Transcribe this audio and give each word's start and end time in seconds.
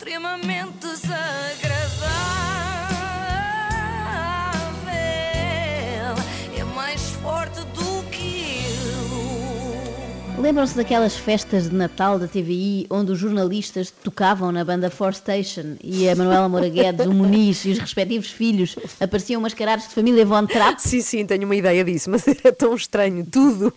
extremamente 0.00 0.86
desagradável. 0.86 1.69
Lembram-se 10.40 10.74
daquelas 10.74 11.14
festas 11.16 11.68
de 11.68 11.76
Natal 11.76 12.18
da 12.18 12.26
TVI 12.26 12.86
onde 12.88 13.12
os 13.12 13.18
jornalistas 13.18 13.90
tocavam 13.90 14.50
na 14.50 14.64
banda 14.64 14.88
Four 14.88 15.12
Station 15.12 15.76
e 15.84 16.08
a 16.08 16.16
Manuela 16.16 16.48
Moura 16.48 16.70
Guedes, 16.70 17.06
o 17.06 17.12
Muniz 17.12 17.66
e 17.66 17.72
os 17.72 17.78
respectivos 17.78 18.30
filhos 18.30 18.74
apareciam 18.98 19.38
mascarados 19.42 19.88
de 19.88 19.94
família 19.94 20.24
Von 20.24 20.46
Trapp? 20.46 20.80
Sim, 20.80 21.02
sim, 21.02 21.26
tenho 21.26 21.44
uma 21.44 21.54
ideia 21.54 21.84
disso, 21.84 22.08
mas 22.08 22.26
era 22.42 22.54
tão 22.54 22.74
estranho, 22.74 23.24
tudo. 23.30 23.70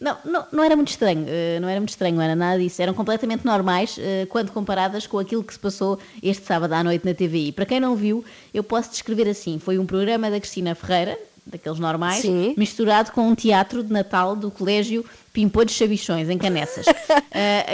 Não, 0.00 0.16
não, 0.24 0.46
não 0.52 0.62
era 0.62 0.76
muito 0.76 0.90
estranho, 0.90 1.24
eh, 1.26 1.58
não 1.60 1.68
era 1.68 1.80
muito 1.80 1.90
estranho, 1.90 2.14
não 2.14 2.22
era 2.22 2.36
nada 2.36 2.60
disso. 2.60 2.80
Eram 2.80 2.94
completamente 2.94 3.44
normais 3.44 3.98
eh, 3.98 4.24
quando 4.30 4.52
comparadas 4.52 5.04
com 5.04 5.18
aquilo 5.18 5.42
que 5.42 5.52
se 5.52 5.58
passou 5.58 5.98
este 6.22 6.46
sábado 6.46 6.74
à 6.74 6.84
noite 6.84 7.04
na 7.04 7.12
TVI. 7.12 7.50
Para 7.50 7.66
quem 7.66 7.80
não 7.80 7.96
viu, 7.96 8.24
eu 8.54 8.62
posso 8.62 8.90
descrever 8.90 9.28
assim: 9.28 9.58
foi 9.58 9.80
um 9.80 9.84
programa 9.84 10.30
da 10.30 10.38
Cristina 10.38 10.76
Ferreira, 10.76 11.18
daqueles 11.50 11.78
normais, 11.78 12.20
Sim. 12.22 12.54
misturado 12.56 13.12
com 13.12 13.28
um 13.28 13.34
teatro 13.34 13.82
de 13.82 13.92
Natal 13.92 14.36
do 14.36 14.50
Colégio 14.50 15.04
Pimpolho 15.32 15.66
de 15.66 15.72
Chabichões, 15.72 16.28
em 16.28 16.36
Canessas. 16.38 16.86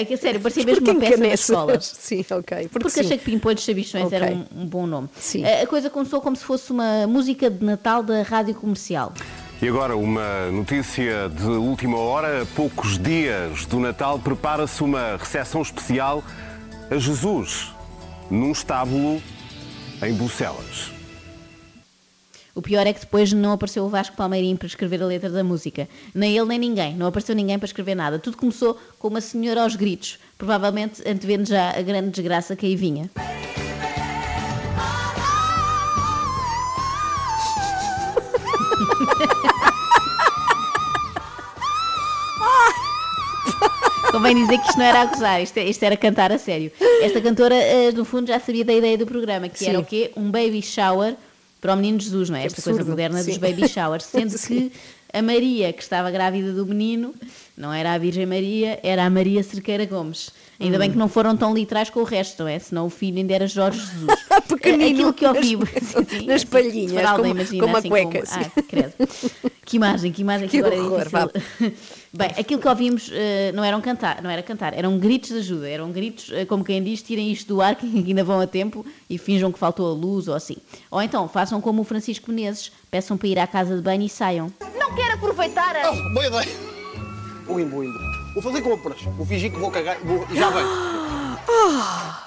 Que, 0.06 0.14
a 0.14 0.16
sério, 0.18 0.40
parecia 0.40 0.64
mesmo 0.64 0.84
uma 0.90 1.00
peça 1.00 1.10
da 1.12 1.16
Canessas? 1.22 1.48
escola. 1.48 1.80
Sim, 1.80 2.20
ok. 2.20 2.42
Porque, 2.42 2.68
Porque 2.68 2.90
sim. 2.90 3.00
achei 3.00 3.16
que 3.18 3.24
Pimpolho 3.24 3.54
de 3.54 3.62
Chabichões 3.62 4.04
Ok. 4.06 4.18
era 4.18 4.34
um, 4.34 4.44
um 4.62 4.66
bom 4.66 4.86
nome. 4.86 5.08
Sim. 5.18 5.44
Eh, 5.44 5.62
A 5.62 5.66
coisa 5.66 5.88
começou 5.88 6.20
como 6.20 6.36
se 6.36 6.44
fosse 6.44 6.70
uma 6.70 7.06
música 7.06 7.48
de 7.50 7.64
Natal 7.64 8.02
da 8.02 8.22
rádio 8.22 8.54
comercial. 8.54 9.14
E 9.62 9.68
agora 9.68 9.96
uma 9.96 10.50
notícia 10.50 11.30
de 11.30 11.44
última 11.44 11.96
hora. 11.98 12.42
A 12.42 12.46
poucos 12.46 12.98
dias 12.98 13.64
do 13.64 13.78
Natal 13.80 14.18
prepara-se 14.18 14.82
uma 14.82 15.16
recepção 15.16 15.62
especial 15.62 16.22
a 16.90 16.96
Jesus 16.98 17.72
num 18.30 18.52
estábulo 18.52 19.22
em 20.02 20.12
Bucelas. 20.12 20.90
O 22.54 22.62
pior 22.62 22.86
é 22.86 22.92
que 22.92 23.00
depois 23.00 23.32
não 23.32 23.50
apareceu 23.50 23.84
o 23.84 23.88
Vasco 23.88 24.14
Palmeirim 24.14 24.54
para 24.54 24.68
escrever 24.68 25.02
a 25.02 25.06
letra 25.06 25.28
da 25.28 25.42
música. 25.42 25.88
Nem 26.14 26.36
ele 26.36 26.46
nem 26.46 26.58
ninguém. 26.58 26.94
Não 26.94 27.08
apareceu 27.08 27.34
ninguém 27.34 27.58
para 27.58 27.66
escrever 27.66 27.96
nada. 27.96 28.16
Tudo 28.16 28.36
começou 28.36 28.78
com 28.96 29.08
uma 29.08 29.20
senhora 29.20 29.64
aos 29.64 29.74
gritos, 29.74 30.20
provavelmente 30.38 31.02
antevendo 31.04 31.48
já 31.48 31.70
a 31.76 31.82
grande 31.82 32.10
desgraça 32.10 32.54
que 32.54 32.64
aí 32.64 32.76
vinha. 32.76 33.10
Convém 44.12 44.36
dizer 44.36 44.58
que 44.58 44.68
isto 44.68 44.78
não 44.78 44.84
era 44.84 45.00
a 45.02 45.06
gozar, 45.06 45.42
isto, 45.42 45.58
isto 45.58 45.82
era 45.82 45.96
cantar 45.96 46.30
a 46.30 46.38
sério. 46.38 46.70
Esta 47.02 47.20
cantora, 47.20 47.56
eh, 47.56 47.90
no 47.90 48.04
fundo, 48.04 48.28
já 48.28 48.38
sabia 48.38 48.64
da 48.64 48.72
ideia 48.72 48.96
do 48.96 49.04
programa, 49.04 49.48
que 49.48 49.64
era 49.64 49.78
Sim. 49.78 49.82
o 49.82 49.84
quê? 49.84 50.12
Um 50.16 50.30
baby 50.30 50.62
shower 50.62 51.16
para 51.64 51.72
o 51.72 51.76
menino 51.76 51.98
Jesus, 51.98 52.28
não 52.28 52.36
é? 52.36 52.44
Esta 52.44 52.60
coisa 52.60 52.80
absurdo, 52.80 52.90
moderna 52.90 53.24
dos 53.24 53.34
sim. 53.36 53.40
baby 53.40 53.66
showers. 53.66 54.04
Sendo 54.12 54.38
que 54.38 54.70
a 55.10 55.22
Maria, 55.22 55.72
que 55.72 55.82
estava 55.82 56.10
grávida 56.10 56.52
do 56.52 56.66
menino, 56.66 57.14
não 57.56 57.72
era 57.72 57.94
a 57.94 57.98
Virgem 57.98 58.26
Maria, 58.26 58.78
era 58.82 59.02
a 59.06 59.08
Maria 59.08 59.42
Cerqueira 59.42 59.86
Gomes. 59.86 60.28
Ainda 60.60 60.76
Hum. 60.76 60.80
bem 60.80 60.90
que 60.92 60.98
não 60.98 61.08
foram 61.08 61.34
tão 61.34 61.54
literais 61.54 61.88
com 61.88 62.00
o 62.00 62.04
resto, 62.04 62.42
não 62.42 62.50
é? 62.50 62.58
Senão 62.58 62.84
o 62.84 62.90
filho 62.90 63.16
ainda 63.16 63.32
era 63.32 63.46
Jorge 63.46 63.80
Jesus. 63.80 64.23
Pequenino, 64.48 65.08
Aquilo 65.08 65.12
que 65.12 65.24
eu 65.26 65.34
nas- 65.34 65.46
vi. 65.46 66.24
nas 66.26 66.44
palhinhas, 66.44 67.10
como- 67.12 67.26
imagina, 67.26 67.60
como 67.60 67.72
uma 67.72 67.78
assim, 67.78 67.88
cueca, 67.88 68.10
como- 68.10 68.26
sim. 68.26 68.50
Ai, 68.56 68.62
credo. 68.62 68.92
Que 69.66 69.76
imagem, 69.76 70.12
que 70.12 70.20
imagem 70.20 70.46
Que 70.46 70.58
agora 70.58 70.76
horror, 70.76 71.00
é 71.00 71.38
difícil. 71.38 71.72
Bem, 72.12 72.28
aquilo 72.38 72.60
que 72.60 72.68
ouvimos 72.68 73.10
eh, 73.10 73.50
não 73.54 73.64
eram 73.64 73.80
cantar, 73.80 74.22
não 74.22 74.28
era 74.28 74.42
cantar, 74.42 74.74
eram 74.76 74.98
gritos 74.98 75.30
de 75.30 75.38
ajuda, 75.38 75.66
eram 75.68 75.90
gritos, 75.90 76.30
eh, 76.34 76.44
como 76.44 76.62
quem 76.62 76.82
diz, 76.82 77.00
tirem 77.02 77.32
isto 77.32 77.48
do 77.48 77.62
ar 77.62 77.74
que 77.74 77.86
ainda 77.86 78.22
vão 78.22 78.38
a 78.40 78.46
tempo 78.46 78.84
e 79.08 79.16
finjam 79.16 79.50
que 79.50 79.58
faltou 79.58 79.90
a 79.90 79.94
luz 79.94 80.28
ou 80.28 80.34
assim. 80.34 80.58
Ou 80.90 81.00
então 81.00 81.26
façam 81.28 81.62
como 81.62 81.80
o 81.80 81.84
Francisco 81.84 82.30
Menezes, 82.30 82.70
peçam 82.90 83.16
para 83.16 83.26
ir 83.26 83.38
à 83.38 83.46
casa 83.46 83.74
de 83.74 83.80
banho 83.80 84.02
e 84.02 84.08
saiam. 84.08 84.52
Não 84.78 84.94
quero 84.94 85.14
aproveitar 85.14 85.74
a... 85.76 85.90
Oh, 85.92 86.12
boa 86.12 86.26
ideia. 86.26 86.56
Vou 87.46 87.58
indo, 87.58 87.70
vou 87.70 87.82
indo. 87.84 87.98
Vou 88.34 88.42
fazer 88.42 88.60
compras. 88.60 89.00
Vou 89.16 89.24
fingir 89.24 89.50
que 89.50 89.58
vou 89.58 89.70
cagar. 89.70 89.96
Vou... 90.04 90.26
Já 90.34 90.50
vem. 90.50 90.64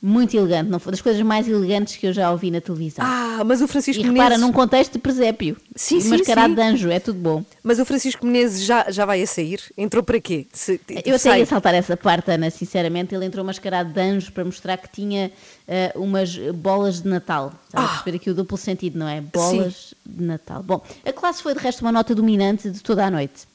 Muito 0.00 0.36
elegante, 0.36 0.70
não 0.70 0.78
foi 0.78 0.92
das 0.92 1.00
coisas 1.00 1.20
mais 1.22 1.48
elegantes 1.48 1.96
que 1.96 2.06
eu 2.06 2.12
já 2.12 2.30
ouvi 2.30 2.52
na 2.52 2.60
televisão. 2.60 3.04
Ah, 3.04 3.42
mas 3.44 3.60
o 3.60 3.66
Francisco 3.66 4.00
e 4.00 4.06
repara, 4.06 4.30
Menezes... 4.30 4.40
num 4.46 4.52
contexto 4.52 4.92
de 4.92 4.98
presépio. 5.00 5.56
Sim, 5.74 6.00
sim, 6.00 6.10
mascarado 6.10 6.50
sim. 6.50 6.54
de 6.54 6.60
anjo, 6.62 6.88
é 6.90 7.00
tudo 7.00 7.18
bom. 7.18 7.44
Mas 7.64 7.80
o 7.80 7.84
Francisco 7.84 8.24
Menezes 8.24 8.64
já, 8.64 8.88
já 8.90 9.04
vai 9.04 9.20
a 9.22 9.26
sair? 9.26 9.60
Entrou 9.76 10.04
para 10.04 10.20
quê? 10.20 10.46
Se- 10.52 10.80
Eu 10.88 11.16
até 11.16 11.18
sai. 11.18 11.40
ia 11.40 11.46
saltar 11.46 11.74
essa 11.74 11.96
parte, 11.96 12.30
Ana, 12.30 12.48
sinceramente. 12.48 13.12
Ele 13.12 13.24
entrou 13.26 13.44
mascarado 13.44 13.92
de 13.92 14.00
anjo 14.00 14.30
para 14.30 14.44
mostrar 14.44 14.76
que 14.76 14.88
tinha 14.88 15.32
eh, 15.66 15.92
umas 15.96 16.36
bolas 16.54 17.02
de 17.02 17.08
Natal. 17.08 17.52
Estás 17.66 17.84
a 17.84 17.88
perceber 17.94 18.16
aqui 18.18 18.30
o 18.30 18.34
duplo 18.34 18.56
sentido, 18.56 18.96
não 19.00 19.08
é? 19.08 19.20
Bolas 19.20 19.94
de 20.06 20.22
Natal. 20.22 20.62
Bom, 20.62 20.80
a 21.04 21.12
classe 21.12 21.42
foi 21.42 21.54
de 21.54 21.58
resto 21.60 21.80
uma 21.82 21.90
nota 21.90 22.14
dominante 22.14 22.70
de 22.70 22.80
toda 22.84 23.04
a 23.04 23.10
noite. 23.10 23.48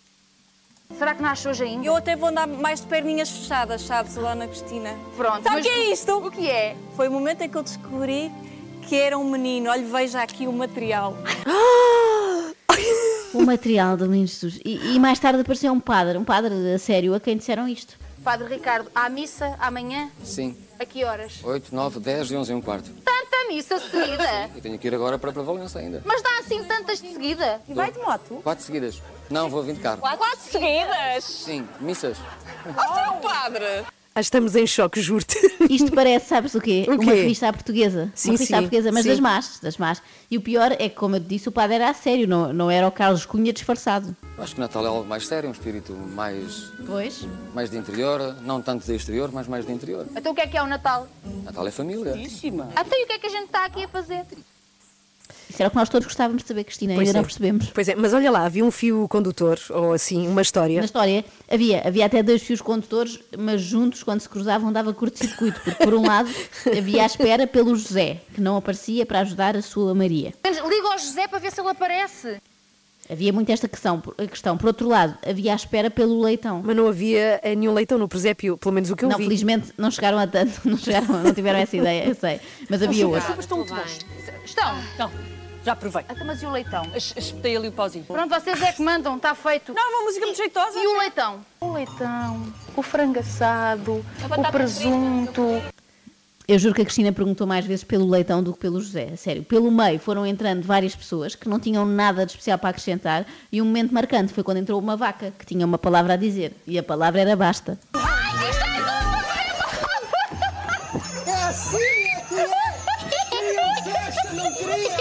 Será 0.97 1.15
que 1.15 1.21
nasce 1.21 1.47
hoje 1.47 1.63
ainda? 1.63 1.85
Eu 1.85 1.95
até 1.95 2.15
vou 2.15 2.29
andar 2.29 2.47
mais 2.47 2.81
de 2.81 2.87
perninhas 2.87 3.29
fechadas, 3.29 3.81
sabes, 3.81 4.15
Dona 4.15 4.47
Cristina? 4.47 4.95
Pronto. 5.17 5.43
Sabe 5.43 5.59
o 5.59 5.63
que 5.63 5.69
é 5.69 5.91
isto? 5.91 6.11
O 6.17 6.31
que 6.31 6.49
é? 6.49 6.75
Foi 6.95 7.07
o 7.07 7.11
momento 7.11 7.41
em 7.41 7.49
que 7.49 7.57
eu 7.57 7.63
descobri 7.63 8.31
que 8.87 8.95
era 8.95 9.17
um 9.17 9.29
menino. 9.29 9.69
Olha, 9.69 9.83
veja 9.85 10.21
aqui 10.21 10.47
o 10.47 10.53
material. 10.53 11.15
O 13.33 13.41
material 13.41 13.97
do 13.97 14.07
Menino 14.07 14.27
Jesus. 14.27 14.59
E, 14.63 14.93
e 14.95 14.99
mais 14.99 15.17
tarde 15.19 15.41
apareceu 15.41 15.73
um 15.73 15.79
padre, 15.79 16.19
um 16.19 16.23
padre 16.23 16.53
a 16.71 16.77
sério, 16.77 17.15
a 17.15 17.19
quem 17.19 17.35
disseram 17.35 17.67
isto. 17.67 17.97
Padre 18.23 18.47
Ricardo, 18.47 18.91
há 18.93 19.09
missa 19.09 19.55
amanhã? 19.59 20.11
Sim, 20.23 20.55
A 20.79 20.85
que 20.85 21.03
horas? 21.03 21.39
8, 21.43 21.73
9, 21.73 21.99
10 21.99 22.29
e 22.31 22.35
11 22.35 22.51
e 22.51 22.55
um 22.55 22.61
quarto. 22.61 22.91
Tanta 23.03 23.47
missa 23.49 23.79
seguida! 23.79 24.49
E 24.55 24.61
tenho 24.61 24.77
que 24.77 24.87
ir 24.87 24.93
agora 24.93 25.17
para, 25.17 25.31
para 25.33 25.41
Valença 25.41 25.79
ainda. 25.79 26.03
Mas 26.05 26.21
dá 26.21 26.29
assim 26.39 26.63
tantas 26.63 27.01
de 27.01 27.11
seguida? 27.11 27.59
E 27.67 27.73
vai 27.73 27.91
de 27.91 27.97
moto? 27.97 28.35
Quatro 28.43 28.63
seguidas. 28.63 29.01
Não, 29.29 29.49
vou 29.49 29.63
vir 29.63 29.75
de 29.75 29.81
carro. 29.81 29.99
Quatro 29.99 30.39
seguidas? 30.39 31.23
Sim, 31.23 31.67
missas. 31.79 32.17
Oh, 32.67 33.19
padre! 33.21 33.83
Ah, 34.15 34.21
estamos 34.21 34.55
em 34.55 34.67
choque, 34.67 35.01
juro-te. 35.01 35.39
Isto 35.71 35.91
parece, 35.91 36.27
sabes 36.27 36.53
o 36.53 36.61
quê? 36.61 36.85
O 36.87 36.91
Uma 36.91 36.99
quê? 36.99 37.21
revista 37.21 37.47
à 37.49 37.53
portuguesa. 37.53 38.11
Sim, 38.13 38.29
uma 38.29 38.33
revista 38.33 38.45
sim, 38.45 38.59
à 38.59 38.61
portuguesa, 38.61 38.91
mas 38.91 39.01
sim. 39.03 39.09
das 39.09 39.19
más, 39.19 39.59
das 39.59 39.77
más. 39.77 40.03
E 40.29 40.37
o 40.37 40.41
pior 40.41 40.71
é 40.73 40.87
que, 40.87 40.91
como 40.91 41.15
eu 41.15 41.19
te 41.19 41.25
disse, 41.25 41.49
o 41.49 41.51
padre 41.51 41.77
era 41.77 41.89
a 41.89 41.93
sério, 41.95 42.27
não, 42.27 42.53
não 42.53 42.69
era 42.69 42.87
o 42.87 42.91
Carlos 42.91 43.25
Cunha 43.25 43.51
disfarçado. 43.51 44.15
Acho 44.37 44.53
que 44.53 44.61
Natal 44.61 44.85
é 44.85 44.87
algo 44.87 45.03
mais 45.03 45.25
sério, 45.25 45.49
um 45.49 45.51
espírito 45.51 45.93
mais, 45.93 46.71
Pois. 46.85 47.25
mais 47.55 47.71
de 47.71 47.77
interior, 47.77 48.35
não 48.43 48.61
tanto 48.61 48.85
de 48.85 48.93
exterior, 48.93 49.31
mas 49.33 49.47
mais 49.47 49.65
de 49.65 49.71
interior. 49.71 50.05
Então 50.15 50.31
o 50.31 50.35
que 50.35 50.41
é 50.41 50.47
que 50.47 50.57
é 50.57 50.61
o 50.61 50.67
Natal? 50.67 51.07
Natal 51.43 51.67
é 51.67 51.71
família. 51.71 52.11
Até 52.75 52.95
e 52.99 53.03
o 53.03 53.07
que 53.07 53.13
é 53.13 53.17
que 53.17 53.25
a 53.27 53.31
gente 53.31 53.45
está 53.45 53.65
aqui 53.65 53.83
a 53.83 53.87
fazer? 53.87 54.25
Isso 55.53 55.61
era 55.61 55.67
o 55.67 55.69
que 55.71 55.77
nós 55.77 55.87
todos 55.87 56.07
gostávamos 56.07 56.41
de 56.41 56.47
saber, 56.47 56.63
Cristina, 56.63 56.95
Pois 56.95 57.07
ainda 57.07 57.19
é. 57.19 57.21
não 57.21 57.25
percebemos. 57.25 57.69
Pois 57.71 57.87
é, 57.87 57.93
mas 57.95 58.11
olha 58.11 58.31
lá, 58.31 58.43
havia 58.43 58.65
um 58.65 58.71
fio 58.71 59.07
condutor, 59.07 59.59
ou 59.69 59.93
assim, 59.93 60.27
uma 60.27 60.41
história. 60.41 60.79
Na 60.79 60.85
história 60.85 61.23
havia, 61.47 61.87
havia 61.87 62.07
até 62.07 62.23
dois 62.23 62.41
fios 62.41 62.59
condutores, 62.59 63.19
mas 63.37 63.61
juntos, 63.61 64.01
quando 64.01 64.19
se 64.19 64.27
cruzavam, 64.27 64.73
dava 64.73 64.91
curto-circuito, 64.95 65.61
porque 65.63 65.85
por 65.85 65.93
um 65.93 66.07
lado 66.07 66.27
havia 66.75 67.03
a 67.03 67.05
espera 67.05 67.45
pelo 67.45 67.75
José, 67.75 68.21
que 68.33 68.41
não 68.41 68.57
aparecia 68.57 69.05
para 69.05 69.19
ajudar 69.19 69.55
a 69.55 69.61
sua 69.61 69.93
Maria. 69.93 70.33
Liga 70.43 70.87
ao 70.91 70.97
José 70.97 71.27
para 71.27 71.37
ver 71.37 71.51
se 71.51 71.61
ele 71.61 71.69
aparece. 71.69 72.41
Havia 73.07 73.31
muito 73.31 73.51
esta 73.51 73.67
questão. 73.67 74.01
a 74.17 74.25
questão. 74.25 74.57
Por 74.57 74.67
outro 74.67 74.87
lado, 74.87 75.15
havia 75.27 75.51
a 75.53 75.55
espera 75.55 75.91
pelo 75.91 76.19
leitão. 76.21 76.61
Mas 76.63 76.75
não 76.75 76.87
havia 76.87 77.39
eh, 77.43 77.53
nenhum 77.53 77.73
leitão 77.73 77.97
no 77.99 78.07
presépio, 78.07 78.57
pelo 78.57 78.73
menos 78.73 78.89
o 78.89 78.95
que 78.95 79.05
eu 79.05 79.09
Não, 79.09 79.17
vi. 79.17 79.25
felizmente 79.25 79.71
não 79.77 79.91
chegaram 79.91 80.17
a 80.17 80.25
tanto, 80.25 80.61
não, 80.67 80.77
chegaram, 80.77 81.21
não 81.21 81.33
tiveram 81.33 81.59
essa 81.59 81.77
ideia, 81.77 82.07
eu 82.07 82.15
sei. 82.15 82.39
Mas 82.67 82.81
havia 82.81 83.07
outro. 83.07 83.39
Estão. 83.39 83.61
Estão. 84.45 85.11
Já 85.65 85.75
provei. 85.75 86.03
Até 86.09 86.23
mas 86.23 86.41
e 86.41 86.45
o 86.45 86.51
leitão? 86.51 86.85
Es- 86.93 87.13
Espetei 87.15 87.55
ali 87.55 87.69
o 87.69 87.71
pauzinho. 87.71 88.03
Pronto, 88.05 88.29
vocês 88.29 88.61
é 88.61 88.71
que 88.73 88.81
mandam, 88.81 89.15
está 89.15 89.33
feito. 89.33 89.73
Não, 89.73 89.81
é 89.81 89.95
uma 89.95 90.03
música 90.05 90.25
muito 90.25 90.37
jeitosa. 90.37 90.77
E 90.77 90.87
o 90.87 90.97
leitão? 90.99 91.39
O 91.61 91.71
leitão, 91.71 92.53
o 92.75 92.81
frango 92.81 93.19
assado, 93.19 94.05
o 94.37 94.51
presunto. 94.51 95.41
Eu 96.45 96.59
juro 96.59 96.75
que 96.75 96.81
a 96.81 96.83
Cristina 96.85 97.13
perguntou 97.13 97.47
mais 97.47 97.65
vezes 97.65 97.85
pelo 97.85 98.09
leitão 98.09 98.43
do 98.43 98.51
que 98.51 98.59
pelo 98.59 98.81
José. 98.81 99.11
A 99.13 99.17
sério. 99.17 99.43
Pelo 99.43 99.71
meio 99.71 99.97
foram 99.99 100.25
entrando 100.25 100.63
várias 100.65 100.93
pessoas 100.93 101.33
que 101.35 101.47
não 101.47 101.57
tinham 101.57 101.85
nada 101.85 102.25
de 102.25 102.33
especial 102.33 102.57
para 102.59 102.69
acrescentar 102.71 103.25
e 103.49 103.61
um 103.61 103.65
momento 103.65 103.93
marcante 103.93 104.33
foi 104.33 104.43
quando 104.43 104.57
entrou 104.57 104.77
uma 104.77 104.97
vaca 104.97 105.31
que 105.39 105.45
tinha 105.45 105.65
uma 105.65 105.77
palavra 105.77 106.13
a 106.13 106.17
dizer. 106.17 106.53
E 106.67 106.77
a 106.77 106.83
palavra 106.83 107.21
era 107.21 107.37
basta. 107.37 107.79
É 111.25 111.43
assim 111.45 111.77
é 111.77 112.21
que 112.27 112.35
é. 112.35 112.47
Queria 113.29 113.83
festa, 113.83 114.33
não 114.33 114.53
queria. 114.53 114.92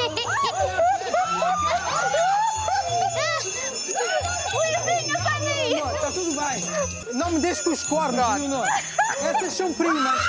Não 7.15 7.31
me 7.33 7.41
deixes 7.41 7.63
com 7.63 7.71
os 7.71 7.83
cornos, 7.85 8.25
Leonor. 8.35 8.67
Essas 9.21 9.53
são 9.53 9.73
primas. 9.73 10.21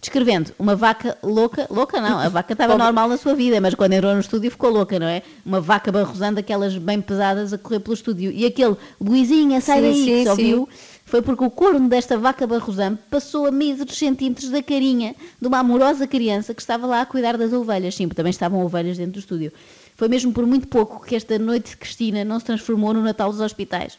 Descrevendo 0.00 0.52
uma 0.58 0.76
vaca 0.76 1.18
louca, 1.24 1.66
louca 1.68 2.00
não, 2.00 2.20
a 2.20 2.28
vaca 2.28 2.52
estava 2.52 2.78
normal 2.78 3.08
na 3.08 3.16
sua 3.16 3.34
vida, 3.34 3.60
mas 3.60 3.74
quando 3.74 3.94
entrou 3.94 4.14
no 4.14 4.20
estúdio 4.20 4.48
ficou 4.48 4.70
louca, 4.70 4.96
não 4.96 5.08
é? 5.08 5.22
Uma 5.44 5.60
vaca 5.60 5.90
barrosando, 5.90 6.38
aquelas 6.38 6.76
bem 6.78 7.00
pesadas 7.00 7.52
a 7.52 7.58
correr 7.58 7.80
pelo 7.80 7.94
estúdio. 7.94 8.30
E 8.30 8.46
aquele 8.46 8.76
Luizinha, 9.00 9.60
sai 9.60 9.78
Sim, 9.78 9.82
daí, 9.82 9.94
sim, 9.94 10.04
que 10.04 10.16
se 10.16 10.22
sim. 10.22 10.30
ouviu, 10.30 10.68
foi 11.04 11.20
porque 11.20 11.42
o 11.42 11.50
corno 11.50 11.88
desta 11.88 12.16
vaca 12.16 12.46
barrosã 12.46 12.96
passou 13.10 13.46
a 13.46 13.50
míseros 13.50 13.98
centímetros 13.98 14.50
da 14.50 14.62
carinha 14.62 15.16
de 15.40 15.48
uma 15.48 15.58
amorosa 15.58 16.06
criança 16.06 16.54
que 16.54 16.60
estava 16.60 16.86
lá 16.86 17.00
a 17.00 17.06
cuidar 17.06 17.36
das 17.36 17.52
ovelhas. 17.52 17.96
Sim, 17.96 18.06
porque 18.06 18.16
também 18.16 18.30
estavam 18.30 18.64
ovelhas 18.64 18.98
dentro 18.98 19.14
do 19.14 19.18
estúdio. 19.18 19.52
Foi 19.96 20.06
mesmo 20.06 20.32
por 20.32 20.46
muito 20.46 20.68
pouco 20.68 21.04
que 21.04 21.16
esta 21.16 21.40
noite 21.40 21.70
de 21.70 21.76
Cristina 21.76 22.24
não 22.24 22.38
se 22.38 22.46
transformou 22.46 22.94
no 22.94 23.02
Natal 23.02 23.30
dos 23.30 23.40
hospitais. 23.40 23.98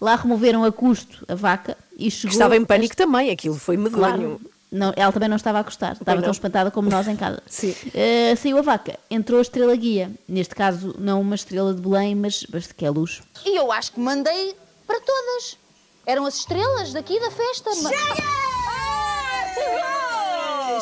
Lá 0.00 0.16
removeram 0.16 0.64
a 0.64 0.72
custo 0.72 1.24
a 1.28 1.34
vaca 1.34 1.76
e 1.96 2.10
chegou... 2.10 2.32
Estava 2.32 2.56
em 2.56 2.64
pânico 2.64 2.96
também, 2.96 3.30
aquilo 3.30 3.54
foi 3.56 3.76
medonho. 3.76 3.98
Claro. 3.98 4.40
Não, 4.72 4.92
ela 4.96 5.12
também 5.12 5.28
não 5.28 5.36
estava 5.36 5.60
a 5.60 5.62
gostar, 5.62 5.92
estava 5.92 6.20
tão 6.20 6.32
espantada 6.32 6.68
como 6.70 6.90
nós 6.90 7.06
em 7.06 7.14
casa. 7.14 7.40
Sim. 7.46 7.74
Eh, 7.94 8.34
saiu 8.36 8.58
a 8.58 8.62
vaca, 8.62 8.98
entrou 9.08 9.38
a 9.38 9.42
estrela 9.42 9.74
guia. 9.76 10.10
Neste 10.28 10.54
caso, 10.54 10.94
não 10.98 11.20
uma 11.20 11.36
estrela 11.36 11.72
de 11.72 11.80
Belém, 11.80 12.14
mas, 12.16 12.44
mas 12.52 12.66
que 12.72 12.84
é 12.84 12.90
luz. 12.90 13.22
E 13.46 13.56
eu 13.56 13.70
acho 13.70 13.92
que 13.92 14.00
mandei 14.00 14.56
para 14.86 14.98
todas. 15.00 15.56
Eram 16.04 16.26
as 16.26 16.34
estrelas 16.34 16.92
daqui 16.92 17.18
da 17.20 17.30
festa. 17.30 17.70
Ma- 17.82 17.90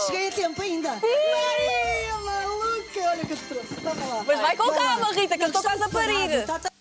Cheguei 0.06 0.28
a 0.28 0.32
tempo 0.32 0.62
ainda. 0.62 0.88
Maria, 0.88 2.14
maluca! 2.24 3.10
Olha 3.10 3.22
o 3.22 3.26
que 3.26 3.32
eu 3.32 3.36
te 3.36 3.42
trouxe. 3.44 3.74
Toma 3.74 4.06
lá. 4.06 4.24
Mas 4.26 4.40
vai 4.40 4.56
com 4.56 4.66
Vai 4.66 4.78
calma, 4.78 5.12
Rita, 5.12 5.36
que 5.36 5.42
eu 5.44 5.46
estou 5.48 5.62
quase 5.62 5.82
a 5.82 5.88
parir. 5.90 6.46
Tá, 6.46 6.58
tá. 6.58 6.71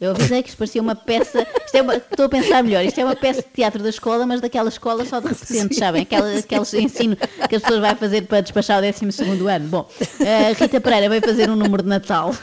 Eu 0.00 0.12
avisei 0.12 0.42
que 0.42 0.48
isto 0.48 0.56
parecia 0.58 0.80
uma 0.80 0.94
peça. 0.94 1.46
Isto 1.66 1.74
é 1.76 1.82
uma- 1.82 1.96
estou 1.96 2.24
a 2.24 2.28
pensar 2.28 2.62
melhor. 2.62 2.82
Isto 2.84 3.00
é 3.00 3.04
uma 3.04 3.14
peça 3.14 3.42
de 3.42 3.48
teatro 3.48 3.82
da 3.82 3.90
escola, 3.90 4.24
mas 4.26 4.40
daquela 4.40 4.68
escola 4.70 5.04
só 5.04 5.20
de 5.20 5.28
repetentes, 5.28 5.76
sabem? 5.78 6.02
Aquela, 6.02 6.38
aqueles 6.38 6.72
ensino 6.74 7.16
que 7.16 7.56
as 7.56 7.62
pessoas 7.62 7.80
vão 7.80 7.96
fazer 7.96 8.22
para 8.26 8.40
despachar 8.40 8.78
o 8.78 8.82
12 8.82 9.46
ano. 9.46 9.68
Bom, 9.68 9.88
a 10.20 10.52
Rita 10.58 10.80
Pereira 10.80 11.08
veio 11.10 11.20
fazer 11.20 11.50
um 11.50 11.56
número 11.56 11.82
de 11.82 11.88
Natal, 11.90 12.34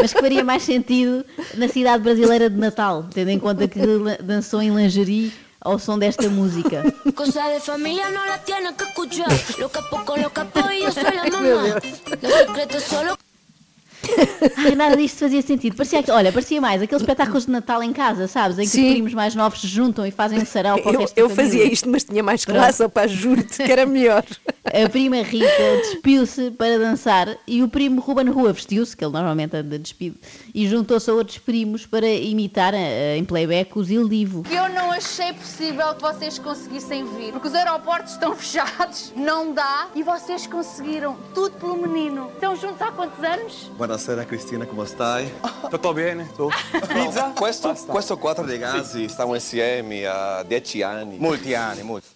mas 0.00 0.12
que 0.12 0.20
faria 0.20 0.42
mais 0.42 0.64
sentido 0.64 1.24
na 1.54 1.68
cidade 1.68 2.02
brasileira 2.02 2.50
de 2.50 2.56
Natal, 2.56 3.06
tendo 3.14 3.30
em 3.30 3.38
conta 3.38 3.68
que 3.68 3.78
dançou 4.22 4.60
em 4.60 4.74
lingerie 4.74 5.32
ao 5.60 5.78
som 5.78 5.98
desta 5.98 6.28
música. 6.28 6.82
Cosa 7.14 7.42
de 7.54 7.60
familia 7.60 8.10
no 8.10 8.24
la 8.26 8.38
tienes 8.38 8.72
que 8.72 8.84
escuchar. 8.84 9.28
Lo 9.58 9.68
capo 9.68 10.04
con 10.04 10.20
lo 10.20 10.30
capo 10.30 10.60
y 10.72 10.82
yo 10.82 10.90
soy 10.92 11.04
la 11.04 11.24
mamá. 11.30 11.80
Los 12.20 12.32
secretos 12.32 12.82
solo 12.84 13.16
Ai, 14.56 14.74
nada 14.74 14.96
disto 14.96 15.18
fazia 15.18 15.42
sentido. 15.42 15.76
Parecia, 15.76 16.02
que- 16.02 16.10
olha, 16.10 16.32
parecia 16.32 16.60
mais 16.60 16.80
aqueles 16.82 17.02
espetáculos 17.02 17.46
de 17.46 17.52
Natal 17.52 17.82
em 17.82 17.92
casa, 17.92 18.26
sabes? 18.28 18.58
Em 18.58 18.62
que 18.62 18.68
Sim. 18.68 18.86
os 18.86 18.92
primos 18.92 19.14
mais 19.14 19.34
novos 19.34 19.60
se 19.60 19.66
juntam 19.66 20.06
e 20.06 20.10
fazem 20.10 20.38
um 20.40 20.46
sarau 20.46 20.78
para 20.80 20.90
o 20.90 20.94
Eu, 20.94 21.00
resto 21.00 21.18
eu 21.18 21.28
família. 21.28 21.50
fazia 21.58 21.72
isto, 21.72 21.88
mas 21.88 22.04
tinha 22.04 22.22
mais 22.22 22.44
classe, 22.44 22.82
opá, 22.82 23.06
juro-te 23.06 23.62
que 23.62 23.70
era 23.72 23.86
melhor. 23.86 24.24
A 24.64 24.88
prima 24.88 25.16
Rita 25.22 25.46
despiu-se 25.82 26.50
para 26.52 26.78
dançar 26.78 27.36
e 27.46 27.62
o 27.62 27.68
primo 27.68 28.00
Ruben 28.00 28.28
Rua 28.30 28.52
vestiu-se, 28.52 28.96
que 28.96 29.04
ele 29.04 29.12
normalmente 29.12 29.56
anda 29.56 29.78
despido, 29.78 30.16
e 30.54 30.66
juntou-se 30.68 31.08
a 31.08 31.14
outros 31.14 31.38
primos 31.38 31.86
para 31.86 32.06
imitar 32.08 32.74
eh, 32.74 33.16
em 33.16 33.24
playback 33.24 33.78
o 33.78 33.84
Zil 33.84 34.08
Divo. 34.08 34.42
Eu 34.50 34.68
não 34.70 34.90
achei 34.90 35.32
possível 35.32 35.94
que 35.94 36.02
vocês 36.02 36.38
conseguissem 36.38 37.04
vir, 37.16 37.32
porque 37.32 37.46
os 37.48 37.54
aeroportos 37.54 38.12
estão 38.14 38.34
fechados, 38.36 39.12
não 39.16 39.52
dá, 39.52 39.88
e 39.94 40.02
vocês 40.02 40.46
conseguiram, 40.46 41.16
tudo 41.32 41.52
pelo 41.56 41.76
menino. 41.76 42.28
Estão 42.34 42.56
juntos 42.56 42.82
há 42.82 42.90
quantos 42.90 43.22
anos? 43.22 43.70
Buonasera 43.96 44.26
Cristina, 44.26 44.66
come 44.66 44.84
stai? 44.84 45.32
Tutto 45.70 45.94
bene? 45.94 46.28
Tu? 46.36 46.50
Pizza? 46.92 47.32
Questo, 47.34 47.72
questo 47.86 48.18
quattro 48.18 48.44
ragazzi 48.44 49.08
stanno 49.08 49.34
insieme 49.34 50.04
a 50.04 50.42
10 50.46 50.82
anni. 50.82 51.16
Molti 51.16 51.54
anni, 51.54 51.80
molti. 51.82 52.06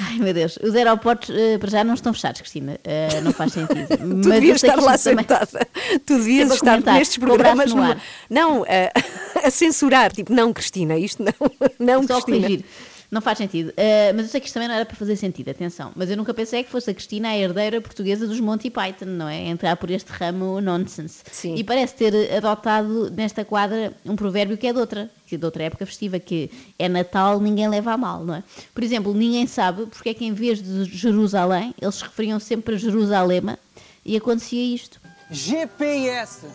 Ai 0.00 0.18
meu 0.18 0.32
Deus, 0.32 0.58
os 0.60 0.74
aeroportos 0.74 1.30
eh, 1.30 1.58
para 1.58 1.70
já 1.70 1.84
não 1.84 1.94
estão 1.94 2.12
fechados, 2.12 2.40
Cristina, 2.40 2.76
Eh, 2.82 3.20
não 3.20 3.32
faz 3.32 3.52
sentido. 3.52 3.86
Tu 3.96 4.04
Mas 4.04 4.26
devias 4.26 4.56
estar 4.64 4.74
lá 4.80 4.98
também- 4.98 4.98
sentada. 4.98 5.68
Tu 6.04 6.16
devias 6.18 6.50
estar 6.50 6.80
nestes 6.80 7.18
programas. 7.18 7.72
no. 7.72 7.94
Não, 8.28 8.64
a, 8.64 9.46
a 9.46 9.50
censurar. 9.52 10.10
Tipo, 10.10 10.32
não, 10.32 10.52
Cristina, 10.52 10.98
isto 10.98 11.22
não. 11.22 11.32
Não, 11.78 12.04
Só 12.04 12.18
a 12.18 12.22
Cristina. 12.22 12.48
corrigir. 12.48 12.64
Não 13.10 13.22
faz 13.22 13.38
sentido. 13.38 13.72
Eh, 13.74 14.12
mas 14.12 14.26
eu 14.26 14.30
sei 14.30 14.40
que 14.40 14.46
isto 14.46 14.54
também 14.54 14.68
não 14.68 14.74
era 14.74 14.84
para 14.84 14.94
fazer 14.94 15.16
sentido, 15.16 15.48
atenção. 15.48 15.92
Mas 15.96 16.10
eu 16.10 16.16
nunca 16.16 16.34
pensei 16.34 16.62
que 16.62 16.70
fosse 16.70 16.90
a 16.90 16.94
Cristina 16.94 17.28
a 17.28 17.38
herdeira 17.38 17.80
portuguesa 17.80 18.26
dos 18.26 18.38
Monty 18.38 18.68
Python, 18.68 19.06
não 19.06 19.26
é? 19.26 19.46
Entrar 19.46 19.76
por 19.76 19.90
este 19.90 20.10
ramo 20.10 20.60
nonsense. 20.60 21.22
Sim. 21.32 21.54
E 21.54 21.64
parece 21.64 21.94
ter 21.94 22.34
adotado 22.36 23.10
nesta 23.10 23.46
quadra 23.46 23.94
um 24.04 24.14
provérbio 24.14 24.58
que 24.58 24.66
é 24.66 24.72
de 24.74 24.78
outra, 24.78 25.10
que 25.26 25.36
é 25.36 25.38
de 25.38 25.44
outra 25.44 25.62
época 25.62 25.86
festiva, 25.86 26.18
que 26.18 26.50
é 26.78 26.86
Natal, 26.86 27.40
ninguém 27.40 27.66
leva 27.66 27.92
a 27.92 27.96
mal, 27.96 28.24
não 28.24 28.34
é? 28.34 28.42
Por 28.74 28.84
exemplo, 28.84 29.14
ninguém 29.14 29.46
sabe 29.46 29.86
porque 29.86 30.10
é 30.10 30.14
que 30.14 30.26
em 30.26 30.34
vez 30.34 30.62
de 30.62 30.84
Jerusalém, 30.84 31.74
eles 31.80 31.94
se 31.94 32.02
referiam 32.02 32.38
sempre 32.38 32.74
a 32.74 32.78
Jerusalema 32.78 33.58
e 34.04 34.16
acontecia 34.16 34.74
isto. 34.74 35.00
GPS 35.30 36.46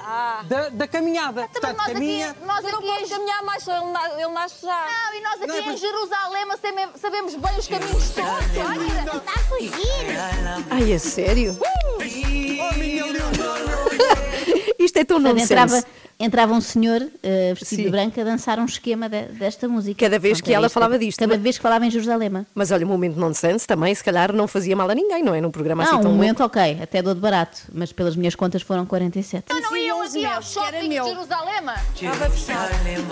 da, 0.47 0.69
da 0.69 0.87
caminhada. 0.87 1.47
Também 1.49 1.75
Portanto, 1.75 1.77
nós 1.77 1.85
aqui, 1.87 1.93
caminha. 1.93 2.35
nós 2.45 2.63
Eu 2.65 2.71
não 2.71 2.79
aqui 2.79 2.87
posso 2.87 3.03
em 3.05 3.09
caminhar 3.09 3.43
mais, 3.43 3.67
ele, 3.67 4.21
ele 4.23 4.33
nasce 4.33 4.65
já. 4.65 4.85
Não, 4.85 5.13
e 5.15 5.21
nós 5.21 5.33
aqui 5.35 5.47
Não 5.47 5.55
é 5.55 5.59
em 5.59 5.63
para- 5.63 5.75
Jerusalém 5.77 6.45
sabemos, 6.61 6.99
sabemos 7.01 7.35
bem 7.35 7.59
os 7.59 7.67
caminhos 7.67 8.09
todos. 8.09 8.23
Olha, 8.29 9.17
está 9.17 9.31
a 9.31 9.39
fugir. 9.43 9.73
Ai, 10.71 10.91
é 10.93 10.97
sério? 10.97 11.57
Oh, 11.59 11.97
minha! 12.77 13.03
Isto 14.79 14.97
é 14.97 15.03
tão 15.05 15.19
nonsense. 15.19 15.53
entrava, 15.53 15.83
entrava 16.19 16.53
um 16.53 16.61
senhor 16.61 17.07
eh, 17.21 17.53
vestido 17.53 17.79
Sim. 17.79 17.83
de 17.85 17.89
branco 17.89 18.19
a 18.19 18.23
dançar 18.23 18.59
um 18.59 18.65
esquema 18.65 19.09
de- 19.09 19.23
desta 19.33 19.67
música. 19.67 19.99
Cada 20.05 20.17
vez 20.19 20.37
Pronto, 20.39 20.45
que 20.47 20.53
ela 20.53 20.67
isto. 20.67 20.73
falava 20.73 20.97
disto, 20.99 21.19
Cada 21.19 21.33
mas- 21.35 21.41
vez 21.43 21.57
que 21.57 21.61
falava 21.61 21.85
em 21.85 21.91
Jerusalema. 21.91 22.45
Mas 22.55 22.71
olha, 22.71 22.85
o 22.85 22.89
momento 22.89 23.15
nonsense 23.17 23.65
também, 23.67 23.93
se 23.93 24.03
calhar, 24.03 24.31
não 24.33 24.47
fazia 24.47 24.75
mal 24.75 24.89
a 24.89 24.95
ninguém, 24.95 25.23
não 25.23 25.33
é? 25.35 25.41
Num 25.41 25.51
programa 25.51 25.83
assim 25.83 25.91
Não, 25.93 26.01
tão 26.01 26.11
um 26.11 26.13
louco. 26.13 26.23
momento 26.23 26.43
ok, 26.43 26.79
até 26.81 27.01
dou 27.01 27.13
de 27.13 27.19
barato, 27.21 27.61
mas 27.73 27.91
pelas 27.91 28.15
minhas 28.15 28.35
contas 28.35 28.61
foram 28.61 28.85
47. 28.85 29.45
Não, 29.49 29.59
não 29.61 29.75
iam 29.77 30.01
aqui 30.01 30.25
ao 30.25 30.41
shopping 30.41 30.89
de. 30.89 30.95
Jerusalém? 30.95 31.53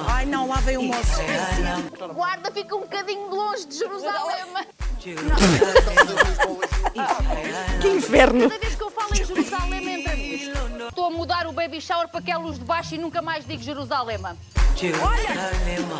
Ai 0.07 0.25
não, 0.25 0.47
lá 0.47 0.57
veio 0.57 0.81
o 0.81 0.83
moço. 0.83 1.21
Guarda 2.13 2.51
fica 2.51 2.75
um 2.75 2.81
bocadinho 2.81 3.29
longe 3.29 3.65
de 3.67 3.77
Jerusalém. 3.77 4.45
Que 7.81 7.87
inferno! 7.89 8.49
Cada 8.49 8.59
vez 8.61 8.75
que 8.75 8.83
eu 8.83 8.91
falo 8.91 9.09
em 9.13 9.25
Jerusalém, 9.25 10.00
mudar 11.21 11.45
o 11.45 11.51
baby 11.51 11.79
shower 11.79 12.07
para 12.07 12.19
aquela 12.19 12.43
luz 12.43 12.57
de 12.57 12.65
baixo 12.65 12.95
e 12.95 12.97
nunca 12.97 13.21
mais 13.21 13.45
digo 13.45 13.61
Jerusalém. 13.61 14.17
Olha, 15.03 15.29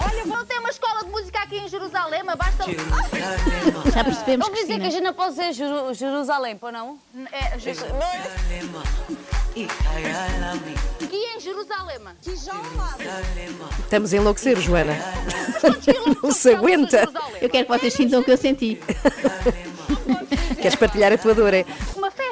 olha, 0.04 0.26
não 0.26 0.44
tem 0.46 0.58
uma 0.58 0.70
escola 0.70 1.04
de 1.04 1.12
música 1.12 1.40
aqui 1.44 1.58
em 1.58 1.68
Jerusalém, 1.68 2.24
basta... 2.26 2.64
Já 3.94 4.04
percebemos, 4.04 4.48
Vamos 4.48 4.60
dizer 4.62 4.80
que 4.80 4.88
a 4.88 4.90
gente 4.90 5.04
não 5.04 5.14
pode 5.14 5.36
dizer 5.36 5.54
Jeru- 5.54 5.94
Jerusalém, 5.94 6.58
pô 6.58 6.72
não? 6.72 6.98
É, 7.32 7.60
Je- 7.60 7.76
Aqui 11.04 11.16
em 11.36 11.40
Jerusalém. 11.40 12.00
Estamos 13.80 14.14
a 14.14 14.18
enlouquecer, 14.18 14.60
Joana. 14.60 14.96
Não 16.24 16.32
se 16.32 16.52
aguenta. 16.56 17.08
Eu 17.40 17.50
quero 17.50 17.68
que 17.68 17.78
vocês 17.78 17.94
sintam 17.94 18.22
o 18.22 18.24
que 18.24 18.32
eu 18.32 18.38
senti. 18.38 18.82
Queres 20.56 20.76
partilhar 20.76 21.12
a 21.12 21.18
tua 21.18 21.36
dor, 21.36 21.54
é? 21.54 21.66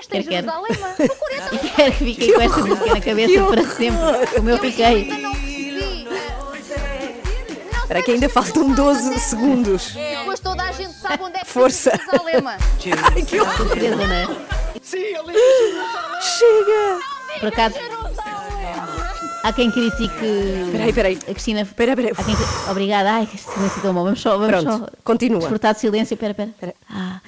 Quero. 0.10 0.24
Jerusalém. 0.24 0.72
Essa 1.32 1.58
Quero 1.76 1.92
que 1.92 2.06
fiquem 2.06 2.34
com 2.34 2.42
esta 2.42 2.62
música 2.62 2.86
na 2.94 3.02
cabeça 3.02 3.34
Que 3.34 3.44
para 3.44 3.64
sempre, 3.64 4.28
como 4.36 4.50
eu 4.50 4.58
fiquei. 4.58 5.10
Espera 7.82 8.04
que 8.04 8.12
ainda 8.12 8.30
faltam 8.30 8.72
12 8.72 9.20
segundos. 9.20 9.94
Depois 9.94 10.40
toda 10.40 10.64
a 10.64 10.72
gente 10.72 10.94
sabe 10.94 11.24
onde 11.24 11.38
é 11.38 11.40
que 11.40 11.48
Força. 11.48 11.92
fica. 11.92 13.02
Ai, 13.14 13.22
que 13.24 13.40
horror. 13.40 13.56
Surpresa, 13.58 13.96
não 13.96 14.14
é? 14.14 14.28
Chega! 16.22 17.00
Por 17.40 17.48
acaso, 17.50 17.76
há 19.44 19.54
quem 19.54 19.72
critique 19.72 20.10
Peraí, 20.72 20.94
peraí. 20.94 21.20
a 21.22 21.32
Cristina. 21.34 21.62
Espera. 21.62 21.94
Há 21.94 21.96
quem... 21.96 22.36
Obrigada. 22.70 23.12
Ai, 23.12 23.26
que 23.26 23.38
silêncio 23.38 23.82
tão 23.82 23.94
bom. 23.94 24.04
Vamos 24.04 24.22
só, 24.22 24.38
vamos 24.38 24.64
Pronto, 24.64 24.80
só 24.86 24.90
continua. 25.04 25.40
desfrutar 25.40 25.74
de 25.74 25.80
silêncio. 25.80 26.14
Espera, 26.14 26.32
espera. 26.32 26.50
Espera. 26.50 26.74
Ah. 26.90 27.22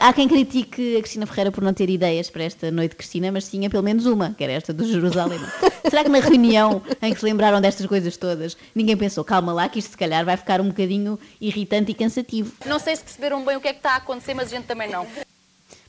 Há 0.00 0.12
quem 0.12 0.28
critique 0.28 0.96
a 0.96 1.00
Cristina 1.00 1.26
Ferreira 1.26 1.50
por 1.52 1.62
não 1.62 1.72
ter 1.72 1.88
ideias 1.90 2.30
para 2.30 2.44
esta 2.44 2.70
noite 2.70 2.90
de 2.90 2.96
Cristina, 2.96 3.30
mas 3.32 3.48
tinha 3.48 3.68
pelo 3.70 3.82
menos 3.82 4.06
uma, 4.06 4.34
que 4.36 4.44
era 4.44 4.52
esta 4.52 4.72
do 4.72 4.84
Jerusalém. 4.86 5.40
Será 5.88 6.02
que 6.02 6.10
na 6.10 6.18
reunião 6.20 6.82
em 7.00 7.12
que 7.14 7.20
se 7.20 7.24
lembraram 7.24 7.60
destas 7.60 7.86
coisas 7.86 8.16
todas, 8.16 8.56
ninguém 8.74 8.96
pensou, 8.96 9.24
calma 9.24 9.52
lá, 9.52 9.68
que 9.68 9.78
isto 9.78 9.90
se 9.92 9.96
calhar 9.96 10.24
vai 10.24 10.36
ficar 10.36 10.60
um 10.60 10.68
bocadinho 10.68 11.18
irritante 11.40 11.92
e 11.92 11.94
cansativo? 11.94 12.52
Não 12.66 12.78
sei 12.78 12.96
se 12.96 13.02
perceberam 13.02 13.44
bem 13.44 13.56
o 13.56 13.60
que 13.60 13.68
é 13.68 13.72
que 13.72 13.78
está 13.78 13.92
a 13.92 13.96
acontecer, 13.96 14.34
mas 14.34 14.52
a 14.52 14.56
gente 14.56 14.66
também 14.66 14.90
não. 14.90 15.06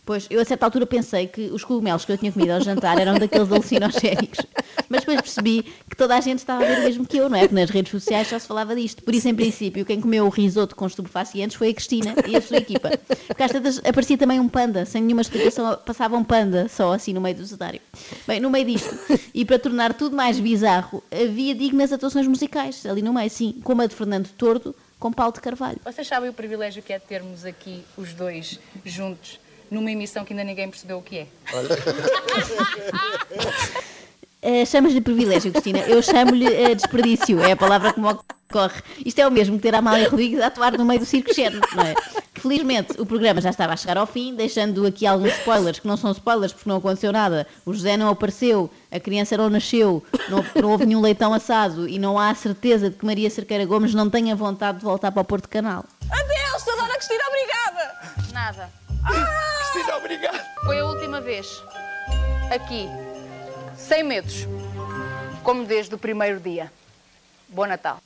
Pois, 0.08 0.26
eu 0.30 0.40
a 0.40 0.46
certa 0.46 0.66
altura 0.66 0.86
pensei 0.86 1.28
que 1.28 1.50
os 1.52 1.66
cogumelos 1.66 2.06
que 2.06 2.12
eu 2.14 2.18
tinha 2.18 2.32
comido 2.32 2.52
ao 2.52 2.62
jantar 2.62 2.98
eram 2.98 3.20
daqueles 3.20 3.52
alucinogénicos. 3.52 4.40
Mas 4.88 5.02
depois 5.02 5.20
percebi 5.20 5.64
que 5.64 5.98
toda 5.98 6.16
a 6.16 6.22
gente 6.22 6.40
estava 6.40 6.64
a 6.64 6.66
ver 6.66 6.80
o 6.80 6.84
mesmo 6.84 7.06
que 7.06 7.18
eu, 7.18 7.28
não 7.28 7.38
é? 7.38 7.42
Porque 7.42 7.56
nas 7.56 7.70
redes 7.70 7.92
sociais 7.92 8.26
só 8.30 8.40
se 8.40 8.48
falava 8.48 8.74
disto. 8.74 9.04
Por 9.04 9.14
isso, 9.14 9.28
em 9.28 9.36
princípio, 9.36 9.86
quem 9.86 10.00
comeu 10.00 10.26
o 10.26 10.30
risoto 10.30 10.78
com 10.78 10.88
estupefacientes 10.88 11.58
foi 11.58 11.72
a 11.72 11.74
Cristina 11.74 12.16
e 12.26 12.38
a 12.38 12.42
sua 12.42 12.56
equipa. 12.56 12.92
Porque 13.28 13.44
às 13.44 13.52
tantas 13.52 13.80
aparecia 13.80 14.18
também 14.18 14.40
um 14.40 14.48
panda, 14.48 14.86
sem 14.86 15.02
nenhuma 15.02 15.22
explicação, 15.22 15.78
passava 15.86 16.16
um 16.16 16.24
panda 16.24 16.70
só 16.70 16.94
assim 16.94 17.12
no 17.12 17.20
meio 17.20 17.36
do 17.36 17.46
cenário. 17.46 17.82
Bem, 18.26 18.40
no 18.40 18.50
meio 18.50 18.66
disto, 18.66 18.96
e 19.34 19.44
para 19.44 19.60
tornar 19.60 19.94
tudo 19.94 20.16
mais 20.16 20.40
bizarro, 20.40 21.04
havia 21.12 21.54
dignas 21.54 21.92
atuações 21.92 22.28
musicais, 22.28 22.86
ali 22.86 23.02
no 23.02 23.12
meio, 23.12 23.30
sim, 23.30 23.60
como 23.62 23.82
a 23.82 23.86
de 23.86 23.94
Fernando 23.94 24.30
Tordo 24.38 24.74
com 24.98 25.12
Paulo 25.12 25.34
de 25.34 25.42
Carvalho. 25.42 25.80
Vocês 25.84 26.08
sabem 26.08 26.30
o 26.30 26.34
privilégio 26.34 26.82
que 26.82 26.94
é 26.94 26.98
termos 26.98 27.44
aqui 27.44 27.84
os 27.98 28.14
dois 28.14 28.58
juntos 28.86 29.38
numa 29.70 29.92
emissão 29.92 30.26
que 30.26 30.34
ainda 30.34 30.44
ninguém 30.44 30.70
percebeu 30.70 30.98
o 30.98 31.02
que 31.02 31.20
é? 31.20 31.28
Eh, 34.40 34.64
Chamas-lhe 34.66 35.02
privilégio, 35.02 35.52
Cristina. 35.52 35.80
Eu 35.80 36.00
chamo-lhe 36.02 36.46
eh, 36.46 36.76
desperdício. 36.76 37.42
É 37.42 37.54
a 37.54 37.58
palavra 37.58 37.92
que 37.92 38.00
me 38.00 38.06
ocorre. 38.06 38.24
Corre. 38.50 38.82
Isto 39.06 39.20
é 39.20 39.28
o 39.28 39.32
mesmo 39.32 39.58
que 39.58 39.64
ter 39.64 39.76
a 39.76 39.80
Amália 39.80 40.08
Rodrigues 40.08 40.40
a 40.40 40.48
atuar 40.48 40.78
no 40.78 40.86
meio 40.86 41.02
do 41.02 41.06
circo 41.06 41.34
Xerno, 41.34 41.60
não 41.76 41.84
é? 41.84 41.94
Felizmente, 42.34 42.94
o 42.98 43.06
programa 43.06 43.42
já 43.42 43.50
estava 43.50 43.74
a 43.74 43.76
chegar 43.76 43.98
ao 43.98 44.08
fim, 44.08 44.34
deixando 44.36 44.88
aqui 44.88 45.06
alguns 45.06 45.34
spoilers, 45.34 45.80
que 45.80 45.88
não 45.88 45.98
são 45.98 46.12
spoilers 46.12 46.54
porque 46.54 46.70
não 46.70 46.78
aconteceu 46.78 47.12
nada. 47.12 47.46
O 47.66 47.74
José 47.74 47.98
não 47.98 48.08
apareceu, 48.08 48.70
a 48.90 49.02
criança 49.02 49.36
não 49.36 49.50
nasceu, 49.50 50.02
não, 50.30 50.46
não 50.62 50.72
houve 50.72 50.86
nenhum 50.86 51.02
leitão 51.02 51.34
assado 51.34 51.90
e 51.90 52.00
não 52.00 52.18
há 52.18 52.30
a 52.30 52.36
certeza 52.36 52.90
de 52.90 52.96
que 52.96 53.06
Maria 53.06 53.30
Cerqueira 53.30 53.66
Gomes 53.66 53.94
não 53.94 54.10
tenha 54.10 54.34
vontade 54.34 54.78
de 54.78 54.86
voltar 54.86 55.12
para 55.12 55.22
o 55.22 55.26
Porto 55.26 55.50
Canal. 55.50 55.84
Adeus, 56.10 56.64
Dona 56.64 56.94
Cristina, 56.96 57.24
obrigada! 57.28 58.32
Nada. 58.32 58.87
Cristina, 59.06 59.98
obrigado. 59.98 60.40
Foi 60.66 60.80
a 60.80 60.86
última 60.86 61.22
vez. 61.22 61.62
Aqui. 62.54 62.88
Sem 63.78 64.04
medos. 64.04 64.48
Como 65.44 65.66
desde 65.66 65.94
o 65.94 65.98
primeiro 65.98 66.40
dia. 66.40 66.72
Bom 67.50 67.66
Natal. 67.66 68.02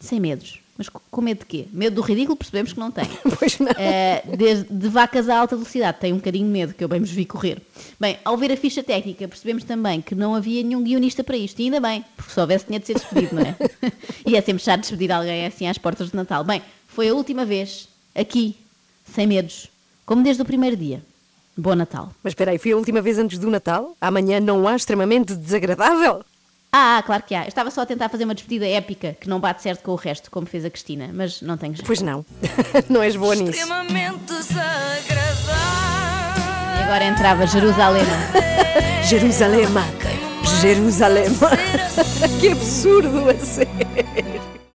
Sem 0.00 0.18
medos. 0.20 0.60
Mas 0.76 0.88
co- 0.88 1.02
com 1.10 1.20
medo 1.20 1.40
de 1.40 1.44
quê? 1.46 1.66
Medo 1.72 1.96
do 1.96 2.00
ridículo, 2.02 2.36
percebemos 2.36 2.72
que 2.72 2.80
não 2.80 2.90
tem. 2.90 3.04
Pois 3.38 3.58
não. 3.58 3.70
Eh, 3.76 4.22
desde, 4.36 4.64
de 4.72 4.88
vacas 4.88 5.28
a 5.28 5.38
alta 5.38 5.54
velocidade, 5.54 5.98
tem 6.00 6.12
um 6.12 6.16
bocadinho 6.16 6.46
de 6.46 6.50
medo, 6.52 6.74
que 6.74 6.82
eu 6.82 6.88
bem 6.88 7.00
vos 7.00 7.10
vi 7.10 7.24
correr. 7.26 7.60
Bem, 7.98 8.18
ao 8.24 8.36
ver 8.36 8.50
a 8.52 8.56
ficha 8.56 8.82
técnica, 8.82 9.28
percebemos 9.28 9.62
também 9.64 10.00
que 10.00 10.14
não 10.14 10.34
havia 10.34 10.62
nenhum 10.62 10.82
guionista 10.82 11.22
para 11.22 11.36
isto, 11.36 11.60
e 11.60 11.64
ainda 11.66 11.80
bem, 11.80 12.02
porque 12.16 12.32
se 12.32 12.40
houvesse 12.40 12.64
tinha 12.64 12.80
de 12.80 12.86
ser 12.86 12.94
despedido, 12.94 13.34
não 13.34 13.42
é? 13.42 13.54
e 14.26 14.36
é 14.36 14.40
sempre 14.40 14.62
chato 14.62 14.80
despedir 14.80 15.12
alguém 15.12 15.44
assim 15.46 15.66
às 15.66 15.76
portas 15.76 16.10
de 16.10 16.16
Natal. 16.16 16.44
Bem, 16.44 16.62
foi 16.88 17.10
a 17.10 17.14
última 17.14 17.44
vez, 17.44 17.86
aqui, 18.14 18.56
sem 19.04 19.26
medos, 19.26 19.68
como 20.10 20.24
desde 20.24 20.42
o 20.42 20.44
primeiro 20.44 20.76
dia. 20.76 21.00
Bom 21.56 21.76
Natal. 21.76 22.12
Mas 22.20 22.32
espera 22.32 22.50
aí, 22.50 22.58
foi 22.58 22.72
a 22.72 22.76
última 22.76 23.00
vez 23.00 23.16
antes 23.16 23.38
do 23.38 23.48
Natal? 23.48 23.96
Amanhã 24.00 24.40
não 24.40 24.66
há 24.66 24.74
extremamente 24.74 25.36
desagradável? 25.36 26.24
Ah, 26.72 27.00
claro 27.06 27.22
que 27.22 27.32
há. 27.32 27.44
Eu 27.44 27.48
estava 27.48 27.70
só 27.70 27.82
a 27.82 27.86
tentar 27.86 28.08
fazer 28.08 28.24
uma 28.24 28.34
despedida 28.34 28.66
épica 28.66 29.16
que 29.20 29.28
não 29.28 29.38
bate 29.38 29.62
certo 29.62 29.84
com 29.84 29.92
o 29.92 29.94
resto, 29.94 30.28
como 30.28 30.48
fez 30.48 30.64
a 30.64 30.70
Cristina, 30.70 31.10
mas 31.14 31.40
não 31.40 31.56
tenho 31.56 31.74
jeito. 31.74 31.86
Pois 31.86 32.02
não. 32.02 32.26
não 32.90 33.00
és 33.00 33.14
boa 33.14 33.36
nisso. 33.36 33.50
Extremamente 33.50 34.24
desagradável. 34.24 35.54
E 36.76 36.82
agora 36.82 37.04
entrava 37.04 37.46
Jerusalém. 37.46 38.02
Jerusalema. 39.08 39.84
Jerusalema. 40.60 41.50
que 42.40 42.48
absurdo 42.48 43.30
a 43.30 43.34
sério. 43.36 44.49